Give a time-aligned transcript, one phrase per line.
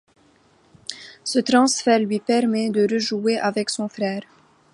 [1.23, 4.23] Ce transfert lui permet de rejouer avec son frère.